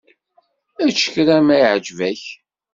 Ečč 0.87 0.99
kra 1.13 1.37
ma 1.45 1.55
iɛǧeb-ak. 1.61 2.23